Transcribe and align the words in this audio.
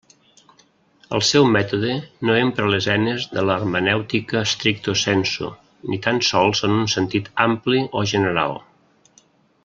El 1.17 1.21
seu 1.31 1.43
mètode 1.55 1.97
no 2.29 2.37
empra 2.45 2.69
les 2.75 2.87
eines 2.93 3.27
de 3.35 3.43
l'hermenèutica 3.49 4.41
stricto 4.55 4.95
sensu, 5.05 5.49
ni 5.91 5.99
tan 6.09 6.23
sols 6.29 6.63
en 6.69 6.73
un 6.81 6.89
sentit 6.99 7.29
ampli 7.49 7.83
o 8.01 8.07
general. 8.17 8.57